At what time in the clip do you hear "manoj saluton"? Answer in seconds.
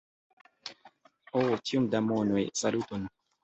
2.11-3.09